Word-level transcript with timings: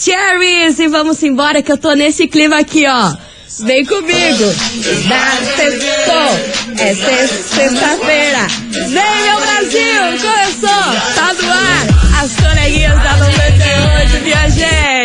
Maravicheries! 0.00 0.78
E 0.78 0.88
vamos 0.88 1.22
embora 1.22 1.62
que 1.62 1.70
eu 1.70 1.76
tô 1.76 1.92
nesse 1.92 2.26
clima 2.26 2.58
aqui, 2.58 2.86
ó. 2.86 3.12
Vem 3.64 3.84
comigo! 3.84 4.44
Da! 5.08 6.82
É 6.82 6.94
sexta-feira! 6.94 8.46
Vem, 8.70 9.22
meu 9.22 9.40
Brasil! 9.40 10.18
Começou! 10.22 11.14
Tá 11.14 11.34
no 11.34 11.50
ar! 11.50 12.22
As 12.22 12.32
coleguinhas 12.36 13.02
da 13.02 13.16
98, 13.16 13.28
minha 13.28 13.39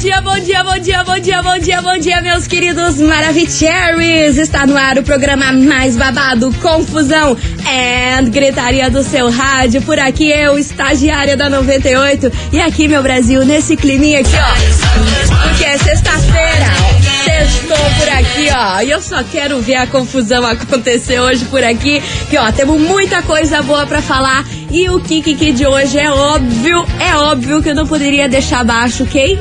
dia, 0.00 0.18
bom 0.22 0.38
dia, 0.40 0.64
bom 0.64 0.78
dia, 0.78 1.04
bom 1.04 1.18
dia, 1.18 1.42
bom 1.42 1.58
dia, 1.58 1.82
bom 1.82 1.98
dia, 1.98 2.22
meus 2.22 2.46
queridos 2.46 2.98
Maravicheries! 2.98 4.38
Está 4.38 4.66
no 4.66 4.74
ar 4.74 4.96
o 4.96 5.02
programa 5.02 5.52
mais 5.52 5.94
babado, 5.94 6.50
confusão 6.62 7.36
and 7.66 8.30
gritaria 8.30 8.88
do 8.88 9.02
seu 9.02 9.30
rádio. 9.30 9.82
Por 9.82 9.98
aqui 9.98 10.30
eu, 10.30 10.58
estagiária 10.58 11.36
da 11.36 11.50
98. 11.50 12.32
E 12.50 12.58
aqui, 12.58 12.88
meu 12.88 13.02
Brasil, 13.02 13.44
nesse 13.44 13.76
climinha 13.76 14.20
aqui, 14.20 14.32
ó. 14.36 15.42
Porque 15.42 15.64
é 15.64 15.76
sexta-feira. 15.76 16.66
Sextou 17.22 17.76
por 17.98 18.08
aqui, 18.08 18.48
ó. 18.56 18.80
E 18.80 18.90
eu 18.90 19.02
só 19.02 19.22
quero 19.22 19.60
ver 19.60 19.76
a 19.76 19.86
confusão 19.86 20.46
acontecer 20.46 21.20
hoje 21.20 21.44
por 21.44 21.62
aqui. 21.62 22.02
Que, 22.30 22.38
ó, 22.38 22.50
temos 22.50 22.80
muita 22.80 23.20
coisa 23.20 23.60
boa 23.60 23.86
pra 23.86 24.00
falar. 24.00 24.46
E 24.70 24.88
o 24.88 24.98
Kiki 24.98 25.52
de 25.52 25.66
hoje 25.66 25.98
é 25.98 26.10
óbvio, 26.10 26.86
é 26.98 27.14
óbvio 27.16 27.62
que 27.62 27.68
eu 27.68 27.74
não 27.74 27.86
poderia 27.86 28.28
deixar 28.30 28.60
abaixo 28.60 29.04
quem? 29.04 29.38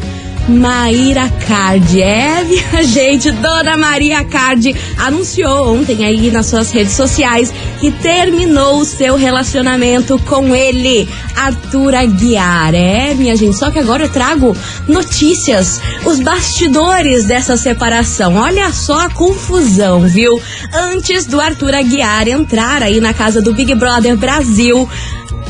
Maíra 0.50 1.30
Card. 1.48 2.02
É, 2.02 2.44
minha 2.44 2.84
gente, 2.84 3.32
Dona 3.32 3.78
Maria 3.78 4.24
Card 4.24 4.76
anunciou 4.98 5.76
ontem 5.76 6.04
aí 6.04 6.32
nas 6.32 6.48
suas 6.48 6.72
redes 6.72 6.94
sociais 6.94 7.54
que 7.80 7.92
terminou 7.92 8.80
o 8.80 8.86
seu 8.86 9.16
relacionamento 9.16 10.20
com 10.20 10.56
ele, 10.56 11.08
Arthur 11.36 11.96
Aguiar. 11.96 12.74
É, 12.74 13.14
minha 13.14 13.36
gente, 13.36 13.56
só 13.56 13.70
que 13.70 13.80
agora 13.80 14.04
eu 14.04 14.10
trago 14.10 14.56
notícias, 14.88 15.80
os 16.06 16.20
bastidores 16.20 17.26
dessa 17.26 17.56
separação. 17.56 18.36
Olha 18.36 18.72
só 18.74 19.06
a 19.06 19.10
confusão, 19.10 20.02
viu? 20.02 20.42
Antes 20.74 21.26
do 21.26 21.40
Arthur 21.40 21.76
Aguiar 21.76 22.28
entrar 22.28 22.84
aí 22.84 23.00
na 23.00 23.14
casa 23.14 23.42
do 23.42 23.54
Big 23.54 23.74
Brother 23.76 24.18
Brasil, 24.18 24.90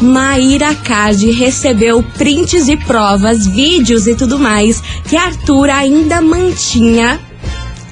Maíra 0.02 0.74
Card 0.76 1.30
recebeu 1.32 2.02
prints 2.02 2.70
e 2.70 2.78
provas, 2.78 3.46
vídeos 3.46 4.08
e 4.08 4.16
tudo 4.16 4.40
mais 4.40 4.82
que 5.08 5.18
Arthur 5.18 5.70
ainda 5.70 6.22
mantinha 6.22 7.20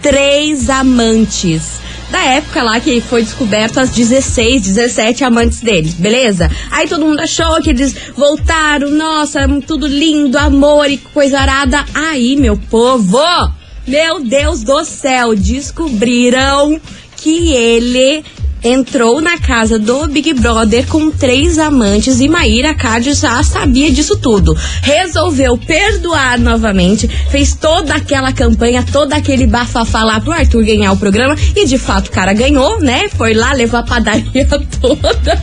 três 0.01 0.69
amantes. 0.69 1.81
Da 2.09 2.23
época 2.23 2.63
lá 2.63 2.79
que 2.79 3.01
foi 3.01 3.21
descoberto 3.23 3.79
as 3.79 3.89
16, 3.89 4.61
17 4.61 5.25
amantes 5.25 5.59
dele, 5.59 5.93
beleza? 5.99 6.49
Aí 6.71 6.87
todo 6.87 7.05
mundo 7.05 7.19
achou 7.19 7.61
que 7.61 7.71
eles 7.71 7.93
voltaram, 8.15 8.89
nossa, 8.91 9.45
tudo 9.67 9.85
lindo, 9.85 10.37
amor 10.37 10.89
e 10.89 10.97
coisa 10.97 11.39
arada. 11.39 11.83
Aí, 11.93 12.37
meu 12.37 12.55
povo, 12.55 13.19
meu 13.85 14.21
Deus 14.23 14.63
do 14.63 14.85
céu, 14.85 15.35
descobriram 15.35 16.79
que 17.17 17.51
ele 17.51 18.23
entrou 18.63 19.21
na 19.21 19.37
casa 19.37 19.77
do 19.77 20.07
Big 20.07 20.33
Brother 20.33 20.87
com 20.87 21.11
três 21.11 21.59
amantes 21.59 22.19
e 22.19 22.27
Maíra 22.27 22.73
Card 22.73 23.13
já 23.13 23.41
sabia 23.43 23.91
disso 23.91 24.17
tudo. 24.17 24.55
Resolveu 24.81 25.57
perdoar 25.57 26.39
novamente, 26.39 27.07
fez 27.29 27.55
toda 27.55 27.95
aquela 27.95 28.31
campanha, 28.31 28.83
todo 28.91 29.13
aquele 29.13 29.47
bafafá 29.47 30.03
lá 30.03 30.19
pro 30.19 30.31
Arthur 30.31 30.63
ganhar 30.63 30.91
o 30.91 30.97
programa 30.97 31.35
e 31.55 31.65
de 31.65 31.77
fato 31.77 32.07
o 32.07 32.11
cara 32.11 32.33
ganhou, 32.33 32.79
né? 32.79 33.07
Foi 33.15 33.33
lá, 33.33 33.53
levou 33.53 33.79
a 33.79 33.83
padaria 33.83 34.47
toda. 34.81 35.41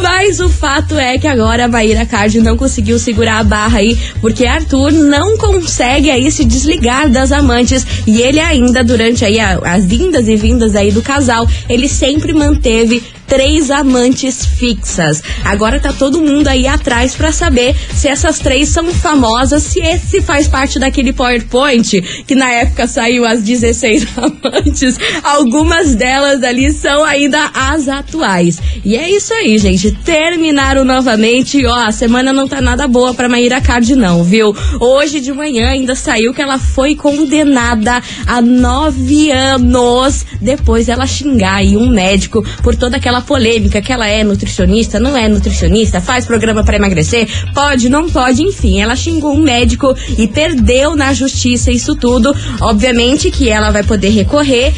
Mas 0.00 0.40
o 0.40 0.48
fato 0.48 0.98
é 0.98 1.18
que 1.18 1.26
agora 1.26 1.64
a 1.64 1.68
Maíra 1.68 2.06
Card 2.06 2.40
não 2.40 2.56
conseguiu 2.56 2.98
segurar 2.98 3.38
a 3.38 3.44
barra 3.44 3.78
aí, 3.78 3.96
porque 4.20 4.46
Arthur 4.46 4.92
não 4.92 5.36
consegue 5.36 6.10
aí 6.10 6.30
se 6.30 6.44
desligar 6.44 7.08
das 7.08 7.32
amantes 7.32 7.86
e 8.06 8.20
ele 8.20 8.40
ainda 8.40 8.84
durante 8.84 9.24
aí 9.24 9.38
as 9.40 9.84
vindas 9.84 10.28
e 10.28 10.36
vindas 10.36 10.74
aí 10.74 10.90
do 10.90 11.02
casal, 11.02 11.46
ele 11.68 11.88
sempre 11.88 12.32
manteve 12.50 13.00
três 13.30 13.70
amantes 13.70 14.44
fixas. 14.44 15.22
Agora 15.44 15.80
tá 15.80 15.92
todo 15.92 16.20
mundo 16.20 16.48
aí 16.48 16.66
atrás 16.66 17.14
para 17.14 17.32
saber 17.32 17.74
se 17.94 18.08
essas 18.08 18.38
três 18.38 18.68
são 18.68 18.92
famosas, 18.92 19.62
se 19.62 19.80
esse 19.80 20.20
faz 20.20 20.46
parte 20.46 20.78
daquele 20.78 21.12
PowerPoint 21.12 22.02
que 22.26 22.34
na 22.34 22.50
época 22.50 22.86
saiu 22.86 23.24
as 23.24 23.42
16 23.42 24.06
amantes. 24.18 24.98
Algumas 25.22 25.94
delas 25.94 26.42
ali 26.42 26.72
são 26.72 27.04
ainda 27.04 27.50
as 27.54 27.88
atuais. 27.88 28.60
E 28.84 28.96
é 28.96 29.08
isso 29.08 29.32
aí, 29.32 29.56
gente. 29.58 29.92
Terminaram 30.04 30.84
novamente. 30.84 31.64
Ó, 31.64 31.74
a 31.74 31.92
semana 31.92 32.32
não 32.32 32.48
tá 32.48 32.60
nada 32.60 32.86
boa 32.88 33.14
pra 33.14 33.28
Maíra 33.28 33.60
Card, 33.60 33.94
não, 33.94 34.24
viu? 34.24 34.54
Hoje 34.80 35.20
de 35.20 35.32
manhã 35.32 35.70
ainda 35.70 35.94
saiu 35.94 36.34
que 36.34 36.42
ela 36.42 36.58
foi 36.58 36.94
condenada 36.96 38.02
a 38.26 38.42
nove 38.42 39.30
anos 39.30 40.26
depois 40.40 40.88
ela 40.88 41.06
xingar 41.06 41.56
aí 41.56 41.76
um 41.76 41.88
médico 41.88 42.44
por 42.62 42.74
toda 42.74 42.96
aquela 42.96 43.19
polêmica 43.20 43.80
que 43.80 43.92
ela 43.92 44.06
é 44.06 44.22
nutricionista, 44.24 44.98
não 44.98 45.16
é 45.16 45.28
nutricionista, 45.28 46.00
faz 46.00 46.26
programa 46.26 46.64
para 46.64 46.76
emagrecer, 46.76 47.28
pode, 47.54 47.88
não 47.88 48.08
pode, 48.08 48.42
enfim. 48.42 48.80
Ela 48.80 48.96
xingou 48.96 49.34
um 49.34 49.42
médico 49.42 49.94
e 50.18 50.26
perdeu 50.26 50.96
na 50.96 51.12
justiça 51.12 51.70
isso 51.70 51.94
tudo. 51.96 52.34
Obviamente 52.60 53.30
que 53.30 53.48
ela 53.48 53.70
vai 53.70 53.82
poder 53.82 54.10
recorrer 54.10 54.72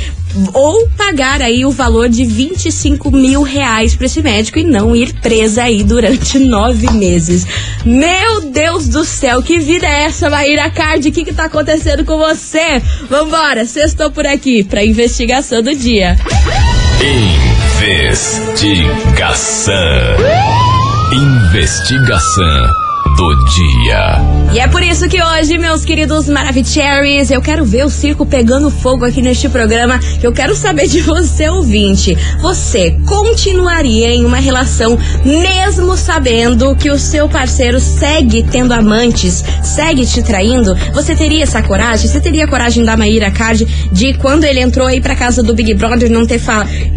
ou 0.52 0.88
pagar 0.96 1.42
aí 1.42 1.64
o 1.64 1.70
valor 1.70 2.08
de 2.08 2.24
25 2.24 3.10
mil 3.10 3.42
reais 3.42 3.94
para 3.94 4.06
esse 4.06 4.22
médico 4.22 4.58
e 4.58 4.64
não 4.64 4.94
ir 4.96 5.12
presa 5.14 5.64
aí 5.64 5.82
durante 5.84 6.38
nove 6.40 6.90
meses. 6.92 7.46
Meu 7.84 8.50
Deus 8.50 8.88
do 8.88 9.04
céu, 9.04 9.42
que 9.42 9.58
vida 9.58 9.86
é 9.86 10.04
essa, 10.04 10.30
Maíra 10.30 10.70
Card? 10.70 11.08
O 11.08 11.12
que 11.12 11.24
que 11.24 11.34
tá 11.34 11.44
acontecendo 11.44 12.04
com 12.04 12.16
você? 12.16 12.80
Vambora, 13.08 13.66
sextou 13.66 14.10
por 14.10 14.26
aqui 14.26 14.64
pra 14.64 14.84
investigação 14.84 15.62
do 15.62 15.74
dia. 15.74 16.16
Investigação. 17.82 19.74
Investigação 21.12 22.81
do 23.16 23.44
dia. 23.54 24.32
E 24.52 24.58
é 24.58 24.68
por 24.68 24.82
isso 24.82 25.08
que 25.08 25.22
hoje, 25.22 25.56
meus 25.56 25.84
queridos 25.84 26.28
Maravicheries, 26.28 27.30
eu 27.30 27.40
quero 27.40 27.64
ver 27.64 27.84
o 27.84 27.90
circo 27.90 28.26
pegando 28.26 28.70
fogo 28.70 29.04
aqui 29.04 29.22
neste 29.22 29.48
programa. 29.48 29.98
Eu 30.22 30.32
quero 30.32 30.54
saber 30.54 30.86
de 30.88 31.00
você, 31.00 31.48
ouvinte. 31.48 32.16
Você 32.40 32.96
continuaria 33.06 34.10
em 34.10 34.24
uma 34.24 34.36
relação 34.36 34.98
mesmo 35.24 35.96
sabendo 35.96 36.76
que 36.76 36.90
o 36.90 36.98
seu 36.98 37.28
parceiro 37.28 37.80
segue 37.80 38.42
tendo 38.42 38.72
amantes, 38.72 39.42
segue 39.62 40.04
te 40.06 40.22
traindo? 40.22 40.74
Você 40.92 41.14
teria 41.14 41.44
essa 41.44 41.62
coragem? 41.62 42.08
Você 42.08 42.20
teria 42.20 42.44
a 42.44 42.48
coragem 42.48 42.84
da 42.84 42.96
Maíra 42.96 43.30
Card 43.30 43.64
de 43.90 44.14
quando 44.14 44.44
ele 44.44 44.60
entrou 44.60 44.86
aí 44.86 45.00
pra 45.00 45.16
casa 45.16 45.42
do 45.42 45.54
Big 45.54 45.74
Brother 45.74 46.10
não 46.10 46.26
ter 46.26 46.40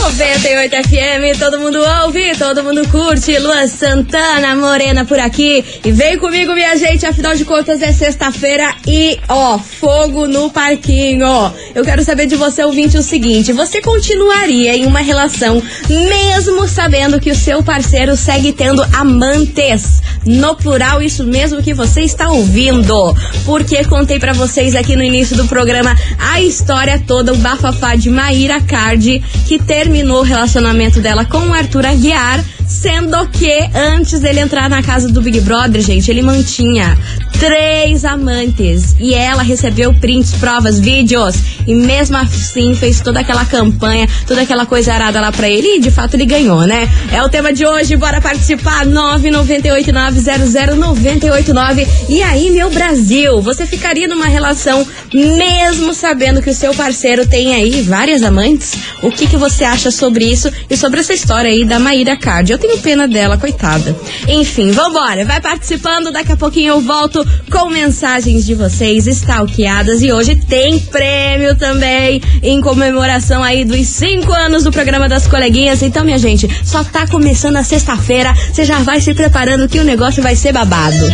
98 0.00 0.76
FM, 0.88 1.38
todo 1.38 1.58
mundo 1.60 1.78
ouve, 2.02 2.34
todo 2.36 2.62
mundo 2.64 2.88
curte. 2.88 3.38
Lua 3.38 3.66
Santana, 3.66 4.56
Morena 4.56 5.04
por 5.04 5.18
aqui. 5.18 5.64
E 5.84 5.92
vem 5.92 6.16
comigo, 6.16 6.54
minha 6.54 6.76
gente, 6.76 7.04
afinal 7.04 7.34
de 7.34 7.44
contas 7.44 7.82
é 7.82 7.92
sexta-feira 7.92 8.74
e, 8.86 9.18
ó, 9.28 9.58
fogo 9.58 10.26
no 10.26 10.50
parquinho. 10.50 11.52
Eu 11.74 11.84
quero 11.84 12.02
saber 12.04 12.26
de 12.26 12.36
você, 12.36 12.64
ouvinte, 12.64 12.96
o 12.96 13.02
seguinte: 13.02 13.52
você 13.52 13.82
continuaria 13.82 14.76
em 14.76 14.86
uma 14.86 15.00
relação 15.00 15.62
mesmo 15.88 16.66
sabendo 16.66 17.20
que 17.20 17.30
o 17.30 17.36
seu 17.36 17.62
parceiro 17.62 18.16
segue 18.16 18.52
tendo 18.52 18.82
amantes? 18.94 20.00
No 20.24 20.54
plural, 20.56 21.00
isso 21.02 21.24
mesmo 21.24 21.62
que 21.62 21.72
você 21.72 22.02
está 22.02 22.28
ouvindo. 22.30 23.14
Porque 23.44 23.84
contei 23.84 24.18
para 24.18 24.32
vocês 24.32 24.74
aqui 24.74 24.96
no 24.96 25.02
início 25.02 25.36
do 25.36 25.46
programa 25.46 25.94
a 26.18 26.40
história 26.40 27.02
toda, 27.06 27.32
o 27.32 27.36
bafafá 27.36 27.94
de 27.94 28.10
Maíra 28.10 28.60
Cardi, 28.60 29.22
que 29.46 29.58
terminou 29.58 29.97
o 30.04 30.22
relacionamento 30.22 31.00
dela 31.00 31.24
com 31.24 31.38
o 31.38 31.52
Arthur 31.52 31.86
Aguiar, 31.86 32.44
sendo 32.66 33.26
que 33.28 33.68
antes 33.74 34.20
dele 34.20 34.40
entrar 34.40 34.68
na 34.68 34.82
casa 34.82 35.08
do 35.08 35.20
Big 35.20 35.40
Brother, 35.40 35.80
gente, 35.80 36.10
ele 36.10 36.22
mantinha 36.22 36.96
três 37.38 38.04
amantes 38.04 38.96
e 38.98 39.14
ela 39.14 39.42
recebeu 39.42 39.94
prints, 39.94 40.32
provas, 40.32 40.80
vídeos 40.80 41.36
e 41.66 41.74
mesmo 41.74 42.16
assim 42.16 42.74
fez 42.74 43.00
toda 43.00 43.20
aquela 43.20 43.44
campanha, 43.44 44.08
toda 44.26 44.40
aquela 44.42 44.66
coisa 44.66 44.92
arada 44.92 45.20
lá 45.20 45.30
pra 45.30 45.48
ele 45.48 45.76
e 45.76 45.80
de 45.80 45.88
fato 45.90 46.14
ele 46.14 46.26
ganhou, 46.26 46.62
né? 46.62 46.88
É 47.12 47.22
o 47.22 47.28
tema 47.28 47.52
de 47.52 47.64
hoje, 47.64 47.94
bora 47.96 48.20
participar 48.20 48.84
998900989 48.86 51.86
e 52.08 52.20
aí 52.22 52.50
meu 52.50 52.70
Brasil, 52.70 53.40
você 53.40 53.64
ficaria 53.66 54.08
numa 54.08 54.26
relação 54.26 54.84
mesmo 55.14 55.94
sabendo 55.94 56.42
que 56.42 56.50
o 56.50 56.54
seu 56.54 56.74
parceiro 56.74 57.24
tem 57.26 57.54
aí 57.54 57.82
várias 57.82 58.22
amantes? 58.22 58.74
O 59.02 59.10
que 59.10 59.28
que 59.28 59.36
você 59.36 59.64
acha 59.64 59.90
sobre 59.90 60.24
isso 60.24 60.50
e 60.68 60.76
sobre 60.76 61.00
essa 61.00 61.14
história 61.14 61.50
aí 61.50 61.64
da 61.64 61.78
Maíra 61.78 62.16
Card? 62.16 62.50
Eu 62.50 62.58
tenho 62.58 62.78
pena 62.78 63.06
dela, 63.06 63.38
coitada. 63.38 63.94
Enfim, 64.26 64.72
vambora, 64.72 65.24
vai 65.24 65.40
participando, 65.40 66.10
daqui 66.10 66.32
a 66.32 66.36
pouquinho 66.36 66.70
eu 66.70 66.80
volto 66.80 67.27
com 67.50 67.70
mensagens 67.70 68.44
de 68.44 68.54
vocês 68.54 69.06
stalkeadas 69.06 70.02
e 70.02 70.12
hoje 70.12 70.36
tem 70.36 70.78
prêmio 70.78 71.56
também 71.56 72.20
em 72.42 72.60
comemoração 72.60 73.42
aí 73.42 73.64
dos 73.64 73.86
cinco 73.86 74.32
anos 74.32 74.64
do 74.64 74.70
programa 74.70 75.08
das 75.08 75.26
coleguinhas. 75.26 75.82
Então, 75.82 76.04
minha 76.04 76.18
gente, 76.18 76.48
só 76.64 76.84
tá 76.84 77.06
começando 77.06 77.56
a 77.56 77.64
sexta-feira, 77.64 78.34
você 78.52 78.64
já 78.64 78.78
vai 78.80 79.00
se 79.00 79.14
preparando 79.14 79.68
que 79.68 79.78
o 79.78 79.84
negócio 79.84 80.22
vai 80.22 80.36
ser 80.36 80.52
babado. 80.52 81.06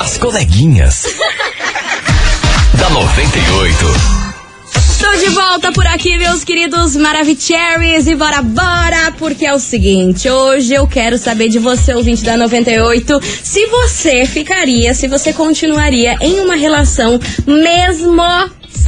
As 0.00 0.18
coleguinhas. 0.18 1.04
da 2.78 2.90
98. 2.90 4.17
Estou 5.00 5.16
de 5.16 5.28
volta 5.28 5.70
por 5.70 5.86
aqui, 5.86 6.18
meus 6.18 6.42
queridos 6.42 6.96
Maravicheries. 6.96 8.08
E 8.08 8.16
bora, 8.16 8.42
bora, 8.42 9.12
porque 9.16 9.46
é 9.46 9.54
o 9.54 9.58
seguinte: 9.60 10.28
hoje 10.28 10.74
eu 10.74 10.88
quero 10.88 11.16
saber 11.16 11.48
de 11.48 11.60
você, 11.60 11.94
ouvinte 11.94 12.24
da 12.24 12.36
98, 12.36 13.20
se 13.22 13.64
você 13.66 14.26
ficaria, 14.26 14.92
se 14.94 15.06
você 15.06 15.32
continuaria 15.32 16.16
em 16.20 16.40
uma 16.40 16.56
relação 16.56 17.16
mesmo 17.46 18.20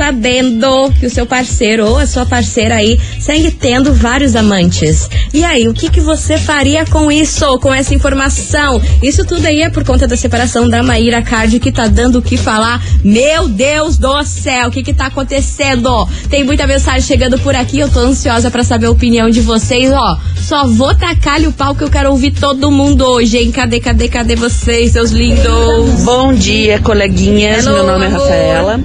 sabendo 0.01 0.91
que 0.99 1.05
o 1.05 1.11
seu 1.11 1.27
parceiro 1.27 1.87
ou 1.87 1.99
a 1.99 2.07
sua 2.07 2.25
parceira 2.25 2.77
aí 2.77 2.99
segue 3.21 3.51
tendo 3.51 3.93
vários 3.93 4.35
amantes. 4.35 5.11
E 5.31 5.45
aí, 5.45 5.69
o 5.69 5.75
que, 5.75 5.91
que 5.91 6.01
você 6.01 6.39
faria 6.39 6.87
com 6.87 7.13
isso, 7.13 7.59
com 7.59 7.73
essa 7.73 7.95
informação? 7.95 8.81
Isso 9.03 9.27
tudo 9.27 9.45
aí 9.45 9.61
é 9.61 9.69
por 9.69 9.85
conta 9.85 10.09
da 10.09 10.17
separação 10.17 10.67
da 10.67 10.83
Maíra 10.83 11.21
Card 11.21 11.61
que 11.61 11.71
tá 11.71 11.87
dando 11.87 12.21
o 12.21 12.23
que 12.23 12.39
falar. 12.39 12.83
Meu 13.05 13.47
Deus 13.47 13.99
do 13.99 14.25
céu, 14.25 14.69
o 14.69 14.71
que 14.71 14.83
que 14.83 14.95
tá 14.95 15.05
acontecendo? 15.05 16.09
Tem 16.31 16.45
muita 16.45 16.67
mensagem 16.67 17.03
chegando 17.03 17.39
por 17.39 17.55
aqui, 17.55 17.81
eu 17.81 17.91
tô 17.91 17.99
ansiosa 18.01 18.51
para 18.51 18.65
saber 18.65 18.87
a 18.87 18.91
opinião 18.91 19.29
de 19.29 19.43
vocês, 19.43 19.93
ó. 19.93 20.19
Só 20.35 20.67
vou 20.67 20.95
tacar-lhe 20.95 21.47
o 21.47 21.53
pau 21.53 21.75
que 21.75 21.85
eu 21.85 21.91
quero 21.91 22.11
ouvir 22.11 22.31
todo 22.31 22.71
mundo 22.71 23.05
hoje, 23.05 23.37
hein? 23.37 23.53
Cadê, 23.53 23.79
cadê, 23.79 24.09
cadê 24.09 24.35
vocês, 24.35 24.93
seus 24.93 25.11
lindos? 25.11 26.05
Bom 26.05 26.33
dia, 26.33 26.79
coleguinhas. 26.79 27.67
Hello, 27.67 27.85
Meu 27.85 27.87
nome 27.87 28.05
é 28.07 28.09
amor. 28.09 28.21
Rafaela. 28.23 28.81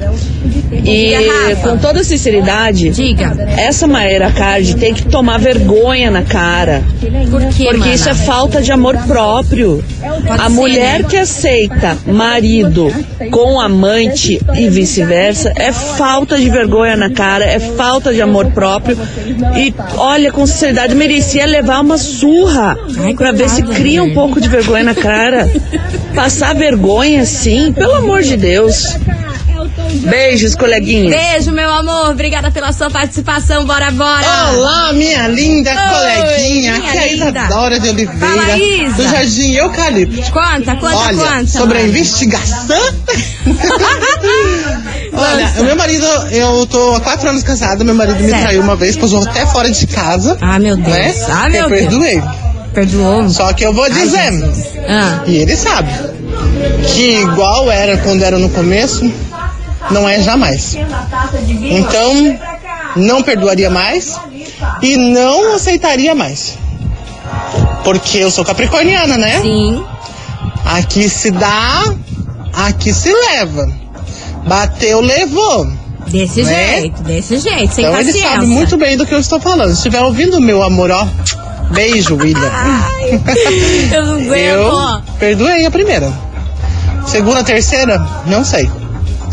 E 0.84 1.56
com 1.62 1.78
toda 1.78 2.04
sinceridade, 2.04 2.90
Diga. 2.90 3.36
essa 3.58 3.88
Maíra 3.88 4.32
Card 4.32 4.76
tem 4.76 4.94
que 4.94 5.06
tomar 5.06 5.40
vergonha 5.40 6.12
na 6.12 6.22
cara. 6.22 6.84
Por 7.30 7.42
quê, 7.54 7.66
Porque 7.66 7.78
mana? 7.80 7.94
isso 7.94 8.10
é 8.10 8.14
falta 8.14 8.62
de 8.62 8.72
amor 8.72 8.98
próprio. 9.08 9.84
Pode 10.02 10.30
a 10.30 10.44
ser, 10.44 10.50
mulher 10.50 11.00
né? 11.02 11.08
que 11.10 11.18
aceita 11.18 11.98
marido 12.06 12.92
com 13.32 13.60
amante 13.60 14.40
e 14.56 14.70
vice-versa 14.70 15.52
é 15.56 15.72
falta 15.72 16.38
de 16.38 16.50
vergonha 16.50 16.96
na 16.96 17.10
cara, 17.10 17.46
é 17.46 17.60
falta 17.60 18.14
de 18.14 18.22
amor 18.22 18.48
próprio. 18.52 18.98
E 19.58 19.74
olha, 19.98 20.32
com 20.32 20.46
sinceridade, 20.46 20.96
merecia 20.96 21.46
levar 21.46 21.82
uma 21.82 21.98
surra 21.98 22.78
Ai, 23.00 23.14
pra 23.14 23.32
ver 23.32 23.50
se 23.50 23.62
cria 23.64 24.04
um 24.04 24.08
né? 24.08 24.14
pouco 24.14 24.40
de 24.42 24.48
vergonha 24.48 24.84
na 24.84 24.96
cara. 24.96 25.50
Passar 26.14 26.54
vergonha, 26.56 27.26
sim, 27.26 27.74
pelo 27.74 27.96
amor 27.96 28.22
de 28.22 28.38
Deus. 28.38 28.96
Beijos, 30.06 30.56
coleguinhas. 30.56 31.16
Beijo, 31.20 31.52
meu 31.52 31.70
amor. 31.70 32.12
Obrigada 32.12 32.52
pela 32.52 32.72
sua 32.72 32.90
participação. 32.92 33.66
Bora, 33.66 33.90
bora. 33.92 34.26
Olá, 34.54 34.94
minha 34.94 35.28
linda 35.28 35.72
Oi, 35.72 35.78
coleguinha. 35.78 36.74
minha 36.78 36.90
Aqui 36.90 36.98
é 36.98 37.02
a. 37.02 37.08
Isadora 37.30 37.80
de 37.80 37.90
Oliveira, 37.90 38.20
Fala, 38.28 38.58
Isa. 38.58 38.94
do 38.96 39.04
Jardim 39.10 39.52
Eucalipto. 39.56 40.32
Conta, 40.32 40.76
conta, 40.76 40.96
Olha, 40.96 41.18
conta. 41.18 41.48
sobre 41.48 41.78
a 41.80 41.82
investigação. 41.84 42.78
Olha, 45.14 45.54
o 45.60 45.64
meu 45.64 45.76
marido, 45.76 46.06
eu 46.32 46.66
tô 46.68 46.96
há 46.96 47.00
quatro 47.02 47.30
anos 47.30 47.42
casada, 47.44 47.84
meu 47.84 47.96
marido 47.96 48.20
me 48.20 48.30
Certo. 48.30 48.42
traiu 48.44 48.62
uma 48.62 48.76
vez, 48.76 48.96
posou 48.98 49.24
até 49.24 49.46
fora 49.48 49.72
de 49.72 49.88
casa. 49.88 50.38
Ah, 50.42 50.60
meu 50.60 50.76
Deus. 50.78 50.88
Né? 50.96 51.14
Ah, 51.30 51.50
meu 51.50 51.64
eu 51.64 51.70
Deus. 51.70 51.82
perdoei. 51.82 52.22
Perdoou. 52.74 53.30
Só 53.30 53.54
que 53.54 53.66
eu 53.66 53.74
vou 53.74 53.90
dizer. 53.90 54.34
Ah, 54.88 55.22
e 55.26 55.38
ele 55.38 55.56
sabe, 55.56 55.90
que 56.94 57.22
igual 57.22 57.72
era 57.72 57.98
quando 58.00 58.22
era 58.24 58.38
no 58.38 58.50
começo, 58.50 59.10
não 59.92 60.08
é 60.08 60.20
jamais. 60.22 60.78
Então, 61.70 62.40
não 62.96 63.22
perdoaria 63.22 63.70
mais 63.70 64.20
e 64.82 64.96
não 64.98 65.56
aceitaria 65.56 66.14
mais. 66.16 66.58
Porque 67.84 68.18
eu 68.20 68.32
sou 68.32 68.44
capricorniana, 68.46 69.18
né? 69.18 69.40
sim. 69.42 69.84
Aqui 70.66 71.08
se 71.10 71.30
dá, 71.30 71.84
aqui 72.54 72.92
se 72.94 73.12
leva. 73.14 73.72
Bateu, 74.48 75.00
levou. 75.02 75.68
Desse 76.08 76.44
Né? 76.44 76.76
jeito, 76.80 77.04
desse 77.04 77.38
jeito, 77.40 77.74
sem 77.74 77.86
então 77.86 78.00
ele 78.00 78.06
paciência. 78.12 78.30
sabe 78.32 78.46
muito 78.48 78.78
bem 78.78 78.96
do 78.98 79.06
que 79.06 79.14
eu 79.14 79.20
estou 79.20 79.40
falando. 79.40 79.70
Se 79.70 79.78
estiver 79.78 80.02
ouvindo, 80.02 80.40
meu 80.42 80.62
amor, 80.64 80.90
ó. 80.92 81.08
Beijo, 81.72 82.16
William. 82.16 82.52
Eu 83.92 84.06
não 84.06 84.20
eu 84.36 84.78
aguento. 84.80 85.04
perdoei 85.20 85.66
a 85.66 85.72
primeira. 85.72 86.12
Segunda, 87.08 87.44
terceira, 87.44 88.04
não 88.28 88.44
sei. 88.44 88.70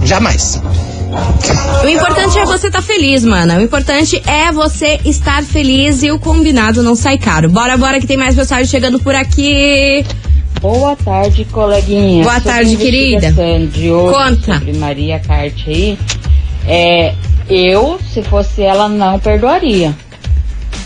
Jamais. 0.05 0.61
O 1.85 1.89
importante 1.89 2.39
é 2.39 2.45
você 2.45 2.69
estar 2.69 2.83
feliz, 2.83 3.25
mana. 3.25 3.59
O 3.59 3.61
importante 3.61 4.23
é 4.27 4.51
você 4.51 4.99
estar 5.05 5.43
feliz 5.43 6.03
e 6.03 6.11
o 6.11 6.19
combinado 6.19 6.83
não 6.83 6.95
sai 6.95 7.19
caro. 7.19 7.51
Bora, 7.51 7.77
bora, 7.77 8.01
que 8.01 8.07
tem 8.07 8.17
mais 8.17 8.35
mensagem 8.35 8.67
chegando 8.67 8.99
por 8.99 9.15
aqui. 9.15 10.05
Boa 10.61 10.97
tarde, 10.97 11.45
coleguinha. 11.47 12.23
Boa 12.23 12.35
Sobre 12.37 12.51
tarde, 12.51 12.77
querida. 12.77 13.33
De 13.67 13.91
hoje 13.91 14.15
Conta. 14.15 14.59
Sobre 14.59 14.73
Maria 14.75 15.19
Carte 15.19 15.69
aí. 15.69 15.99
É, 16.67 17.15
eu, 17.49 17.99
se 18.13 18.23
fosse 18.23 18.63
ela, 18.63 18.89
não 18.89 19.19
perdoaria. 19.19 19.95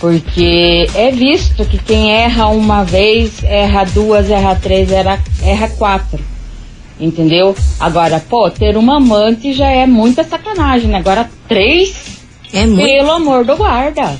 Porque 0.00 0.86
é 0.94 1.10
visto 1.10 1.64
que 1.64 1.78
quem 1.78 2.12
erra 2.12 2.48
uma 2.48 2.84
vez, 2.84 3.42
erra 3.44 3.84
duas, 3.84 4.30
erra 4.30 4.54
três, 4.56 4.90
erra, 4.90 5.18
erra 5.42 5.68
quatro. 5.68 6.35
Entendeu? 6.98 7.54
Agora, 7.78 8.22
pô, 8.28 8.50
ter 8.50 8.76
uma 8.76 8.96
amante 8.96 9.52
já 9.52 9.68
é 9.68 9.86
muita 9.86 10.24
sacanagem, 10.24 10.88
né? 10.88 10.98
Agora, 10.98 11.28
três, 11.46 11.94
É 12.52 12.66
muito. 12.66 12.84
pelo 12.84 13.10
amor 13.10 13.44
do 13.44 13.56
guarda. 13.56 14.16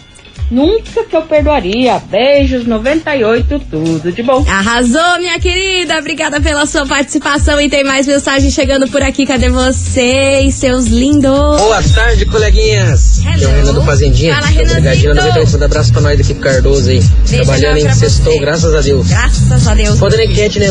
Nunca 0.49 1.03
que 1.03 1.17
eu 1.17 1.23
perdoaria. 1.23 2.01
Beijos, 2.09 2.65
98, 2.67 3.61
tudo 3.69 4.13
de 4.13 4.23
bom. 4.23 4.45
Arrasou, 4.49 5.19
minha 5.19 5.41
querida. 5.41 5.99
Obrigada 5.99 6.41
pela 6.41 6.65
sua 6.67 6.87
participação. 6.87 7.61
E 7.61 7.69
tem 7.69 7.83
mais 7.83 8.07
mensagem 8.07 8.49
chegando 8.49 8.87
por 8.87 9.03
aqui. 9.03 9.27
Cadê 9.27 9.49
vocês, 9.51 10.55
seus 10.55 10.87
lindos? 10.87 11.33
Boa 11.33 11.83
tarde, 11.83 12.27
coleguinhas. 12.27 13.19
Hello. 13.25 13.33
Aqui 13.35 13.45
é 13.45 13.49
o 13.49 13.51
Renan 13.57 13.73
do 13.75 13.83
Fazendinha. 13.83 14.35
Fala, 14.37 14.47
na 14.53 14.75
98. 14.75 15.51
Manda 15.53 15.65
abraço 15.65 15.93
pra 15.93 16.01
nós 16.03 16.17
do 16.17 16.23
Kiko 16.25 16.41
Cardoso 16.41 16.91
aí. 16.91 17.01
Trabalhando 17.29 17.79
em 17.79 17.93
sextou, 17.93 18.39
graças 18.39 18.73
a 18.73 18.81
Deus. 18.81 19.09
Graças 19.09 19.67
a 19.67 19.75
Deus. 19.75 19.99
Foda 19.99 20.17
nem 20.17 20.29
quente, 20.29 20.61
né? 20.61 20.69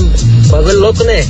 Bagulho 0.47 0.79
louco, 0.79 1.03
né? 1.03 1.25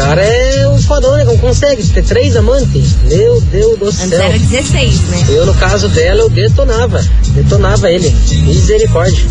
Cara 0.00 0.22
é 0.22 0.66
um 0.68 0.80
fodão, 0.80 1.14
né? 1.16 1.24
Como 1.26 1.38
consegue 1.38 1.86
ter 1.86 2.02
três 2.02 2.34
amantes? 2.34 2.96
Meu 3.04 3.40
Deus 3.42 3.78
do 3.78 3.86
Antes 3.86 4.08
céu. 4.08 4.22
era 4.22 4.38
16, 4.38 5.00
né? 5.02 5.24
Eu, 5.28 5.46
no 5.46 5.54
caso 5.54 5.88
dela, 5.88 6.20
eu 6.22 6.30
detonava. 6.30 7.04
Detonava 7.28 7.90
ele. 7.90 8.08
Misericórdia. 8.30 9.22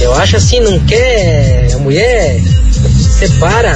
Eu 0.00 0.14
acho 0.14 0.36
assim, 0.36 0.60
não 0.60 0.78
quer 0.80 1.72
a 1.74 1.78
mulher, 1.78 2.40
separa. 3.18 3.74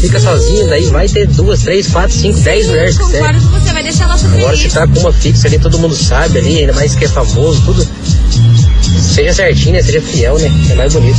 fica 0.00 0.20
sozinho, 0.20 0.68
daí 0.68 0.84
vai 0.86 1.08
ter 1.08 1.26
duas, 1.26 1.62
três, 1.62 1.86
quatro, 1.88 2.14
cinco, 2.16 2.38
dez 2.40 2.66
mulheres 2.66 2.96
que 2.96 3.04
você. 3.04 3.18
Concordo 3.18 3.40
com 3.40 3.60
você, 3.60 3.72
vai 3.72 3.82
deixar 3.82 4.04
ela 4.04 4.16
super 4.16 4.38
Agora 4.38 4.56
se 4.56 4.68
tá 4.68 4.86
com 4.86 5.00
uma 5.00 5.12
fixa 5.12 5.48
ali, 5.48 5.58
todo 5.58 5.78
mundo 5.78 5.94
sabe 5.94 6.38
ali, 6.38 6.60
ainda 6.60 6.72
mais 6.74 6.94
que 6.94 7.04
é 7.04 7.08
famoso, 7.08 7.60
tudo. 7.62 7.86
Seja 9.14 9.34
certinho, 9.34 9.72
né? 9.72 9.82
Seja 9.82 10.00
fiel, 10.00 10.38
né? 10.38 10.50
É 10.70 10.74
mais 10.74 10.92
bonito. 10.92 11.18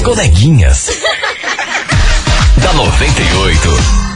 As 0.00 0.02
coleguinhas. 0.02 0.86
da 2.56 2.72
98. 2.72 4.09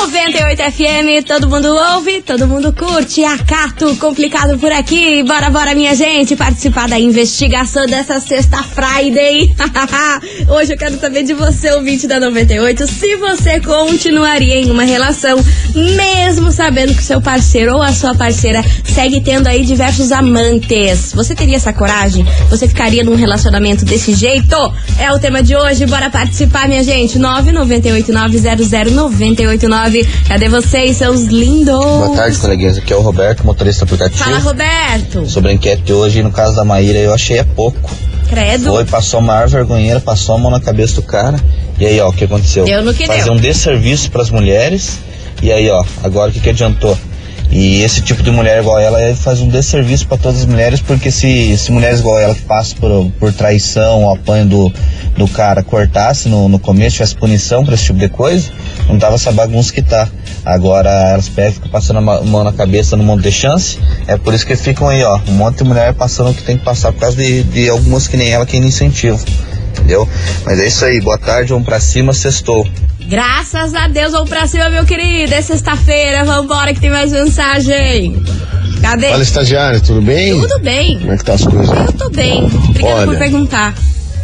98 0.00 0.62
FM, 0.72 1.26
todo 1.26 1.46
mundo 1.46 1.68
ouve, 1.68 2.22
todo 2.22 2.48
mundo 2.48 2.72
curte. 2.72 3.22
Acato 3.22 3.94
complicado 3.96 4.58
por 4.58 4.72
aqui. 4.72 5.22
Bora, 5.22 5.50
bora, 5.50 5.74
minha 5.74 5.94
gente, 5.94 6.34
participar 6.34 6.88
da 6.88 6.98
investigação 6.98 7.84
dessa 7.84 8.18
sexta 8.18 8.62
Friday. 8.62 9.54
Hoje 10.48 10.72
eu 10.72 10.78
quero 10.78 10.98
saber 10.98 11.22
de 11.22 11.34
você, 11.34 11.70
ouvinte 11.72 12.06
da 12.06 12.18
98, 12.18 12.86
se 12.86 13.14
você 13.16 13.60
continuaria 13.60 14.62
em 14.62 14.70
uma 14.70 14.84
relação, 14.84 15.38
mesmo 15.74 16.50
sabendo 16.50 16.94
que 16.94 17.02
seu 17.02 17.20
parceiro 17.20 17.74
ou 17.74 17.82
a 17.82 17.92
sua 17.92 18.14
parceira 18.14 18.64
segue 18.82 19.20
tendo 19.20 19.48
aí 19.48 19.66
diversos 19.66 20.12
amantes. 20.12 21.12
Você 21.14 21.34
teria 21.34 21.56
essa 21.56 21.74
coragem? 21.74 22.24
Você 22.48 22.66
ficaria 22.66 23.04
num 23.04 23.16
relacionamento 23.16 23.84
desse 23.84 24.14
jeito? 24.14 24.56
É 24.98 25.12
o 25.12 25.18
tema 25.18 25.42
de 25.42 25.54
hoje. 25.54 25.84
Bora 25.84 26.08
participar, 26.08 26.66
minha 26.66 26.82
gente. 26.82 27.18
998 27.18 28.10
900 28.10 28.70
989 28.94 29.89
Cadê 30.28 30.48
vocês, 30.48 30.96
seus 30.96 31.22
lindos? 31.24 31.74
Boa 31.74 32.14
tarde, 32.14 32.38
coleguinhas. 32.38 32.78
Aqui 32.78 32.92
é 32.92 32.96
o 32.96 33.00
Roberto, 33.00 33.44
motorista 33.44 33.84
aplicativo. 33.84 34.22
Fala, 34.22 34.38
Roberto. 34.38 35.28
Sobre 35.28 35.50
a 35.50 35.54
enquete 35.54 35.82
de 35.82 35.92
hoje, 35.92 36.22
no 36.22 36.30
caso 36.30 36.54
da 36.54 36.64
Maíra, 36.64 36.98
eu 36.98 37.12
achei 37.12 37.38
é 37.38 37.44
pouco. 37.44 37.90
Credo. 38.28 38.64
Foi, 38.70 38.84
passou 38.84 39.18
a 39.18 39.22
maior 39.22 39.48
vergonheira, 39.48 39.98
passou 40.00 40.36
a 40.36 40.38
mão 40.38 40.50
na 40.50 40.60
cabeça 40.60 40.94
do 40.94 41.02
cara. 41.02 41.38
E 41.78 41.86
aí, 41.86 42.00
ó, 42.00 42.08
o 42.08 42.12
que 42.12 42.24
aconteceu? 42.24 42.64
Deu 42.64 42.82
no 42.84 42.94
que 42.94 43.06
Fazer 43.06 43.24
deu. 43.24 43.32
um 43.32 43.36
desserviço 43.36 44.10
pras 44.10 44.30
mulheres. 44.30 44.98
E 45.42 45.50
aí, 45.50 45.68
ó, 45.70 45.84
agora 46.02 46.30
o 46.30 46.32
que, 46.32 46.38
que 46.40 46.50
adiantou? 46.50 46.96
E 47.50 47.82
esse 47.82 48.00
tipo 48.00 48.22
de 48.22 48.30
mulher 48.30 48.60
igual 48.60 48.78
ela 48.78 49.14
faz 49.16 49.40
um 49.40 49.48
desserviço 49.48 50.06
para 50.06 50.16
todas 50.16 50.40
as 50.40 50.46
mulheres, 50.46 50.80
porque 50.80 51.10
se, 51.10 51.56
se 51.58 51.72
mulheres 51.72 51.98
igual 51.98 52.18
ela 52.18 52.34
que 52.34 52.42
passam 52.42 52.78
por, 52.78 53.12
por 53.18 53.32
traição 53.32 54.04
ou 54.04 54.14
apanho 54.14 54.46
do, 54.46 54.72
do 55.16 55.26
cara 55.26 55.62
cortasse 55.62 56.28
no, 56.28 56.48
no 56.48 56.60
começo, 56.60 56.96
tivesse 56.96 57.16
punição 57.16 57.64
pra 57.64 57.74
esse 57.74 57.84
tipo 57.84 57.98
de 57.98 58.08
coisa, 58.08 58.50
não 58.88 58.98
tava 58.98 59.16
essa 59.16 59.32
bagunça 59.32 59.72
que 59.72 59.82
tá. 59.82 60.08
Agora 60.44 60.90
elas 60.90 61.28
pegam, 61.28 61.52
ficam 61.52 61.70
passando 61.70 61.98
a 61.98 62.22
mão 62.22 62.44
na 62.44 62.52
cabeça 62.52 62.96
no 62.96 63.02
monte 63.02 63.24
de 63.24 63.32
chance. 63.32 63.78
É 64.06 64.16
por 64.16 64.32
isso 64.32 64.46
que 64.46 64.54
ficam 64.54 64.88
aí, 64.88 65.02
ó, 65.02 65.20
um 65.28 65.32
monte 65.32 65.58
de 65.58 65.64
mulher 65.64 65.92
passando 65.94 66.30
o 66.30 66.34
que 66.34 66.42
tem 66.44 66.56
que 66.56 66.64
passar 66.64 66.92
por 66.92 67.00
causa 67.00 67.16
de, 67.16 67.42
de 67.42 67.68
algumas 67.68 68.06
que 68.06 68.16
nem 68.16 68.30
ela 68.30 68.46
que 68.46 68.56
ainda 68.56 68.68
incentivo. 68.68 69.22
Entendeu? 69.72 70.08
Mas 70.44 70.58
é 70.60 70.66
isso 70.66 70.84
aí, 70.84 71.00
boa 71.00 71.18
tarde, 71.18 71.50
vamos 71.50 71.66
pra 71.66 71.80
cima, 71.80 72.12
sextou. 72.12 72.66
Graças 73.08 73.74
a 73.74 73.88
Deus, 73.88 74.12
vamos 74.12 74.28
pra 74.28 74.46
cima, 74.46 74.70
meu 74.70 74.84
querido. 74.84 75.34
É 75.34 75.42
sexta-feira, 75.42 76.24
vambora 76.24 76.72
que 76.72 76.80
tem 76.80 76.90
mais 76.90 77.12
mensagem. 77.12 78.22
Cadê? 78.80 79.08
Fala, 79.08 79.22
estagiário, 79.22 79.80
tudo 79.80 80.00
bem? 80.00 80.40
Tudo 80.40 80.58
bem. 80.60 80.98
Como 80.98 81.12
é 81.12 81.16
que 81.16 81.24
tá 81.24 81.34
as 81.34 81.44
coisas? 81.44 81.68
Eu 81.86 81.92
tô 81.92 82.10
bem. 82.10 82.44
Obrigada 82.44 82.96
Olha. 82.96 83.06
por 83.06 83.18
perguntar. 83.18 83.74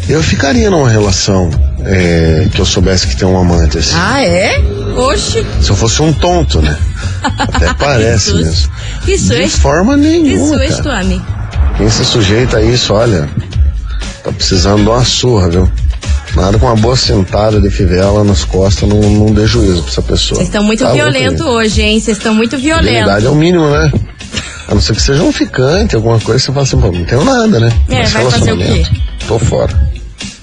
Eu 0.08 0.22
ficaria 0.22 0.70
numa 0.70 0.88
relação 0.88 1.50
é, 1.84 2.48
que 2.52 2.60
eu 2.60 2.64
soubesse 2.64 3.08
que 3.08 3.16
tem 3.16 3.26
um 3.26 3.38
amante, 3.38 3.78
assim. 3.78 3.96
Ah, 3.96 4.22
é? 4.22 4.58
Oxi. 4.96 5.44
Se 5.60 5.70
eu 5.70 5.76
fosse 5.76 6.00
um 6.00 6.12
tonto, 6.12 6.62
né? 6.62 6.76
Até 7.22 7.74
parece 7.74 8.30
Que 8.30 8.36
mesmo. 8.42 8.72
Que 9.04 9.16
De 9.16 9.48
forma 9.48 9.96
nenhuma, 9.96 10.56
homem. 10.56 11.22
Quem 11.76 11.90
se 11.90 12.04
sujeita 12.04 12.58
a 12.58 12.62
isso, 12.62 12.94
olha, 12.94 13.28
tá 14.22 14.32
precisando 14.32 14.82
de 14.82 14.88
uma 14.88 15.04
surra, 15.04 15.50
viu? 15.50 15.70
Nada 16.36 16.58
com 16.58 16.66
uma 16.66 16.76
boa 16.76 16.94
sentada 16.96 17.60
de 17.60 17.70
fivela 17.70 18.22
nas 18.22 18.44
costas 18.44 18.88
não, 18.88 19.00
não 19.00 19.32
dê 19.32 19.46
juízo 19.46 19.82
pra 19.82 19.90
essa 19.90 20.02
pessoa. 20.02 20.36
Vocês 20.36 20.48
estão 20.48 20.62
muito 20.62 20.84
Tá 20.84 20.92
louco, 20.92 21.12
gente. 21.12 21.42
hoje, 21.42 21.82
hein? 21.82 21.98
Vocês 22.00 22.18
estão 22.18 22.34
muito 22.34 22.58
violentos. 22.58 22.88
Fidelidade 22.90 23.26
é 23.26 23.30
o 23.30 23.34
mínimo, 23.34 23.68
né? 23.70 23.90
A 24.68 24.74
não 24.74 24.80
ser 24.82 24.94
que 24.94 25.00
seja 25.02 25.22
um 25.22 25.32
ficante, 25.32 25.96
alguma 25.96 26.20
coisa, 26.20 26.44
você 26.44 26.52
fala 26.52 26.62
assim, 26.64 26.78
pô, 26.78 26.92
não 26.92 27.04
tenho 27.04 27.24
nada, 27.24 27.58
né? 27.60 27.72
É, 27.88 28.00
Mas 28.00 28.12
vai 28.12 28.24
fazer 28.30 28.52
o 28.52 28.56
quê? 28.58 28.62
relacionamento, 28.64 29.00
Tô 29.26 29.38
fora. 29.38 29.95